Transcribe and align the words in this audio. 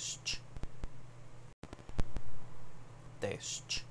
Test. 0.00 0.40
Teste. 3.20 3.89